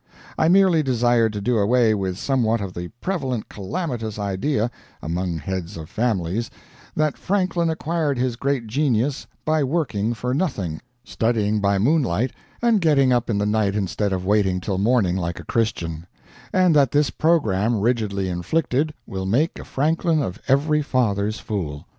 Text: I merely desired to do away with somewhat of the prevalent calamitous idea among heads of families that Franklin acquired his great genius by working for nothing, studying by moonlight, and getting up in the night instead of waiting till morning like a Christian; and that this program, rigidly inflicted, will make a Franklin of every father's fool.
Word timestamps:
I 0.35 0.47
merely 0.49 0.81
desired 0.81 1.31
to 1.33 1.41
do 1.41 1.59
away 1.59 1.93
with 1.93 2.17
somewhat 2.17 2.59
of 2.59 2.73
the 2.73 2.87
prevalent 3.01 3.49
calamitous 3.49 4.17
idea 4.17 4.71
among 4.99 5.37
heads 5.37 5.77
of 5.77 5.91
families 5.91 6.49
that 6.95 7.19
Franklin 7.19 7.69
acquired 7.69 8.17
his 8.17 8.35
great 8.35 8.65
genius 8.65 9.27
by 9.45 9.63
working 9.63 10.15
for 10.15 10.33
nothing, 10.33 10.81
studying 11.03 11.59
by 11.61 11.77
moonlight, 11.77 12.31
and 12.63 12.81
getting 12.81 13.13
up 13.13 13.29
in 13.29 13.37
the 13.37 13.45
night 13.45 13.75
instead 13.75 14.11
of 14.11 14.25
waiting 14.25 14.59
till 14.59 14.79
morning 14.79 15.17
like 15.17 15.39
a 15.39 15.45
Christian; 15.45 16.07
and 16.51 16.75
that 16.75 16.91
this 16.93 17.11
program, 17.11 17.79
rigidly 17.79 18.27
inflicted, 18.27 18.95
will 19.05 19.27
make 19.27 19.59
a 19.59 19.63
Franklin 19.63 20.19
of 20.19 20.41
every 20.47 20.81
father's 20.81 21.37
fool. 21.39 21.85